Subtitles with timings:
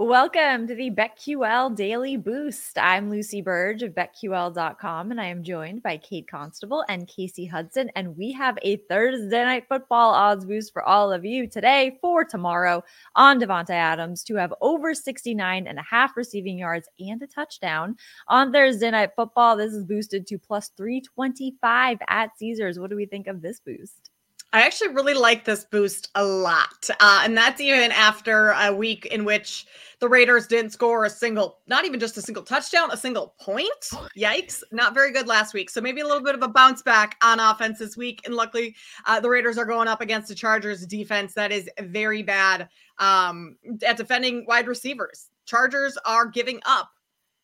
[0.00, 2.78] Welcome to the BetQL Daily Boost.
[2.78, 7.90] I'm Lucy Burge of BetQL.com, and I am joined by Kate Constable and Kasey Hudson.
[7.94, 12.24] And we have a Thursday night football odds boost for all of you today for
[12.24, 12.82] tomorrow
[13.14, 17.94] on Davante Adams to have over 69 and a half receiving yards and a touchdown.
[18.28, 22.78] On Thursday night football, this is boosted to plus 325 at Caesars.
[22.78, 24.08] What do we think of this boost?
[24.52, 26.88] I actually really like this boost a lot.
[26.98, 29.66] Uh, and that's even after a week in which
[30.00, 33.70] the Raiders didn't score a single, not even just a single touchdown, a single point.
[34.18, 34.62] Yikes.
[34.72, 35.70] Not very good last week.
[35.70, 38.22] So maybe a little bit of a bounce back on offense this week.
[38.24, 38.74] And luckily,
[39.06, 43.56] uh, the Raiders are going up against the Chargers defense that is very bad um,
[43.86, 45.28] at defending wide receivers.
[45.46, 46.90] Chargers are giving up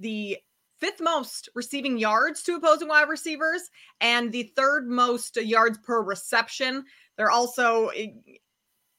[0.00, 0.36] the
[0.80, 3.62] fifth most receiving yards to opposing wide receivers
[4.00, 6.84] and the third most yards per reception.
[7.16, 8.08] They're also eh,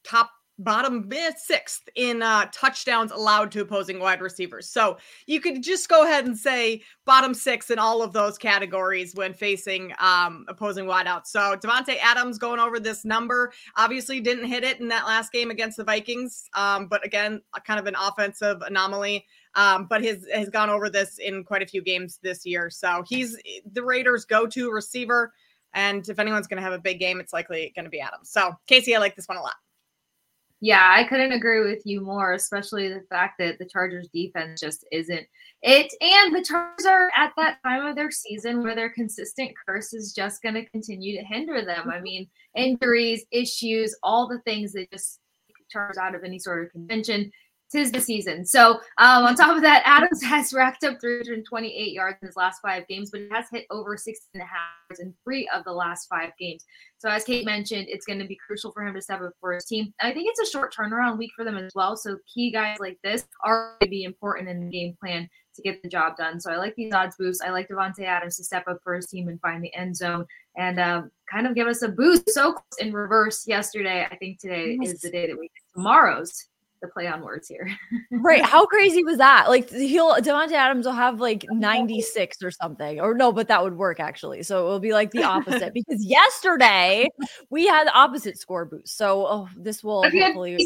[0.04, 4.68] top bottom sixth in uh, touchdowns allowed to opposing wide receivers.
[4.68, 9.14] So you could just go ahead and say bottom six in all of those categories
[9.14, 11.26] when facing um, opposing wideouts.
[11.26, 15.50] So Davante Adams going over this number obviously didn't hit it in that last game
[15.50, 19.26] against the Vikings, um, but again, kind of an offensive anomaly.
[19.54, 22.70] Um, but his has gone over this in quite a few games this year.
[22.70, 23.36] So he's
[23.72, 25.32] the Raiders' go-to receiver.
[25.74, 28.30] And if anyone's going to have a big game, it's likely going to be Adams.
[28.30, 29.54] So Kasey, I like this one a lot.
[30.64, 34.86] Yeah, I couldn't agree with you more, especially the fact that the Chargers defense just
[34.92, 35.26] isn't
[35.60, 35.92] it.
[36.00, 40.12] And the Chargers are at that time of their season where their consistent curse is
[40.12, 41.90] just going to continue to hinder them.
[41.90, 45.18] I mean, injuries, issues, all the things that just
[45.68, 47.32] Chargers out of any sort of convention
[47.72, 48.44] tis the season.
[48.44, 52.60] So um, on top of that, Adams has racked up 328 yards in his last
[52.60, 55.72] five games, but he has hit over 16 and a half in three of the
[55.72, 56.64] last five games.
[56.98, 59.54] So as Kate mentioned, it's going to be crucial for him to step up for
[59.54, 59.92] his team.
[60.00, 61.96] And I think it's a short turnaround week for them as well.
[61.96, 65.62] So key guys like this are going to be important in the game plan to
[65.62, 66.40] get the job done.
[66.40, 67.42] So I like these odds boosts.
[67.42, 70.26] I like Davante Adams to step up for his team and find the end zone
[70.56, 72.30] and um, kind of give us a boost.
[72.30, 74.92] So in reverse yesterday, I think today yes.
[74.92, 76.48] is the day that we tomorrow's
[76.82, 77.68] the play on words here.
[78.10, 78.42] right.
[78.44, 79.48] How crazy was that?
[79.48, 83.00] Like he'll Davante Adams will have like 96 or something.
[83.00, 84.42] Or no, but that would work actually.
[84.42, 87.08] So it will be like the opposite because yesterday
[87.48, 88.98] we had the opposite score boost.
[88.98, 90.58] So oh, this will hopefully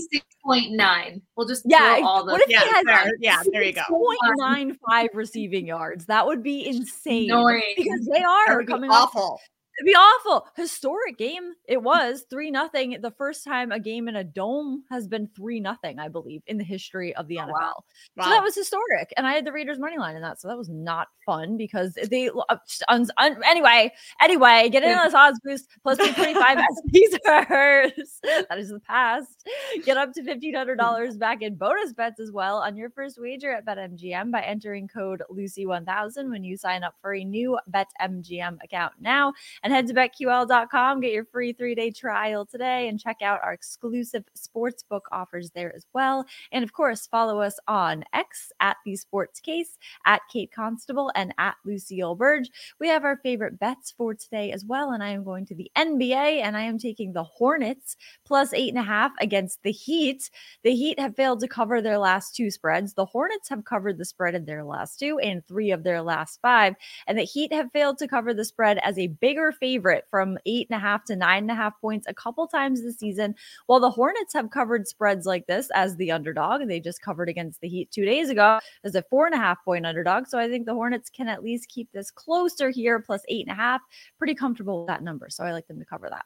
[0.48, 1.20] 6.9.
[1.36, 2.00] We'll just yeah.
[2.02, 3.82] all the what if yeah, he had there, yeah, there you go.
[3.90, 6.06] 0.95 receiving yards.
[6.06, 7.30] That would be insane.
[7.30, 7.74] Annoying.
[7.76, 9.34] Because they are coming awful.
[9.34, 9.40] Up,
[9.78, 10.46] It'd be awful.
[10.56, 11.52] Historic game.
[11.66, 12.96] It was three nothing.
[13.02, 16.56] The first time a game in a dome has been three nothing, I believe, in
[16.56, 17.52] the history of the NFL.
[17.52, 17.84] Wow.
[18.16, 18.24] Wow.
[18.24, 19.12] So that was historic.
[19.18, 20.40] And I had the Raiders money line in that.
[20.40, 22.56] So that was not fun because they uh,
[22.88, 23.92] un, un, anyway,
[24.22, 28.06] anyway, get in on this odds boost plus 225 SPs
[28.48, 29.46] That is the past.
[29.84, 33.66] Get up to $1,500 back in bonus bets as well on your first wager at
[33.66, 39.34] BetMGM by entering code Lucy1000 when you sign up for a new BetMGM account now
[39.66, 41.00] and head to betql.com.
[41.00, 45.74] Get your free three day trial today and check out our exclusive sportsbook offers there
[45.74, 46.24] as well.
[46.52, 51.34] And of course, follow us on X at the Sports Case, at Kate Constable, and
[51.38, 52.48] at Lucille Burge.
[52.78, 54.92] We have our favorite bets for today as well.
[54.92, 58.68] And I am going to the NBA and I am taking the Hornets plus eight
[58.68, 60.30] and a half against the Heat.
[60.62, 62.94] The Heat have failed to cover their last two spreads.
[62.94, 66.38] The Hornets have covered the spread in their last two and three of their last
[66.40, 66.76] five.
[67.08, 70.66] And the Heat have failed to cover the spread as a bigger favorite from eight
[70.70, 73.34] and a half to nine and a half points a couple times this season.
[73.66, 77.60] While the Hornets have covered spreads like this as the underdog, they just covered against
[77.60, 80.26] the Heat two days ago as a four and a half point underdog.
[80.26, 83.52] So I think the Hornets can at least keep this closer here, plus eight and
[83.52, 83.80] a half.
[84.18, 85.28] Pretty comfortable with that number.
[85.30, 86.24] So I like them to cover that.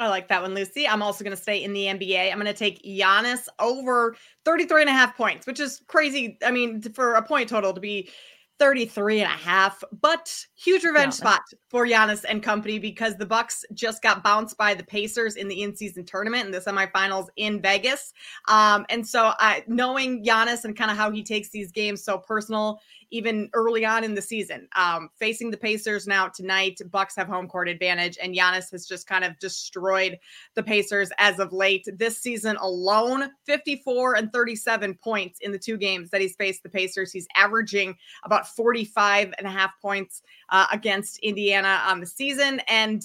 [0.00, 0.86] I like that one, Lucy.
[0.86, 2.30] I'm also going to stay in the NBA.
[2.30, 6.38] I'm going to take Giannis over 33 and a half points, which is crazy.
[6.44, 8.08] I mean, for a point total to be
[8.58, 11.30] 33 and a half, but huge revenge yeah.
[11.30, 15.48] spot for Giannis and company because the Bucks just got bounced by the Pacers in
[15.48, 18.12] the in-season tournament in the semifinals in Vegas.
[18.48, 22.18] Um, and so uh, knowing Giannis and kind of how he takes these games so
[22.18, 24.68] personal, even early on in the season.
[24.76, 29.06] Um, facing the Pacers now tonight, Bucks have home court advantage, and Giannis has just
[29.06, 30.18] kind of destroyed
[30.54, 31.88] the Pacers as of late.
[31.94, 36.68] This season alone, 54 and 37 points in the two games that he's faced the
[36.68, 37.12] Pacers.
[37.12, 43.02] He's averaging about 45 and a half points uh, against Indiana on the season and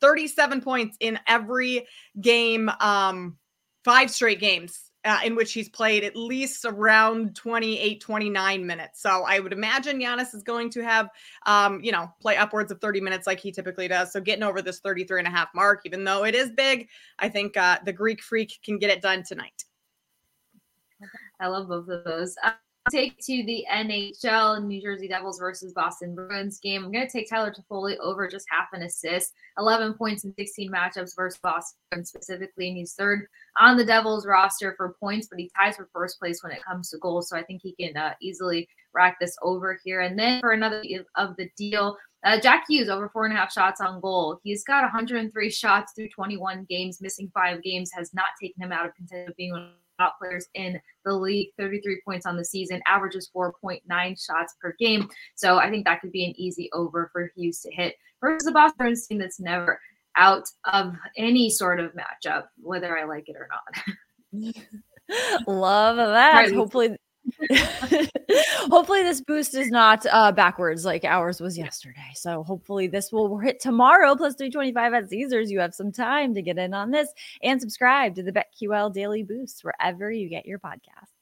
[0.00, 1.86] 37 points in every
[2.20, 3.36] game, um,
[3.84, 9.00] five straight games uh, in which he's played at least around 28, 29 minutes.
[9.00, 11.08] So I would imagine Giannis is going to have,
[11.46, 14.12] um, you know, play upwards of 30 minutes like he typically does.
[14.12, 16.88] So getting over this 33 and a half mark, even though it is big,
[17.20, 19.64] I think uh, the Greek freak can get it done tonight.
[21.38, 22.36] I love both of those.
[22.90, 26.84] Take to the NHL New Jersey Devils versus Boston Bruins game.
[26.84, 30.70] I'm going to take Tyler Toffoli over just half an assist, 11 points in 16
[30.70, 33.26] matchups versus Boston specifically, and he's third
[33.58, 36.90] on the Devils roster for points, but he ties for first place when it comes
[36.90, 37.28] to goals.
[37.28, 40.00] So I think he can uh, easily rack this over here.
[40.02, 40.82] And then for another
[41.16, 44.40] of the deal, uh, Jack Hughes over four and a half shots on goal.
[44.42, 48.86] He's got 103 shots through 21 games, missing five games, has not taken him out
[48.86, 53.30] of contention being one top players in the league, 33 points on the season, averages
[53.34, 53.80] 4.9
[54.24, 55.08] shots per game.
[55.34, 58.52] So I think that could be an easy over for Hughes to hit versus the
[58.52, 59.80] Boston team that's never
[60.16, 64.54] out of any sort of matchup, whether I like it or not.
[65.46, 66.34] Love that.
[66.34, 66.54] Right.
[66.54, 66.96] Hopefully,
[68.70, 72.12] hopefully this boost is not uh backwards like ours was yesterday.
[72.14, 75.50] So hopefully this will hit tomorrow plus 325 at caesars.
[75.50, 77.08] You have some time to get in on this
[77.42, 81.15] and subscribe to the betql daily boost wherever you get your podcasts